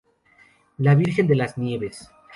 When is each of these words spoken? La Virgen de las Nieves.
La 0.79 0.95
Virgen 0.95 1.27
de 1.27 1.35
las 1.35 1.59
Nieves. 1.59 2.09